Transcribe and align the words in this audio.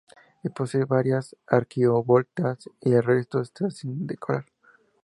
Y 0.43 0.49
posee 0.49 0.83
varias 0.85 1.35
arquivoltas 1.45 2.67
y 2.81 2.91
el 2.93 3.03
resto 3.03 3.39
esta 3.39 3.69
sin 3.69 4.07
decorar. 4.07 4.45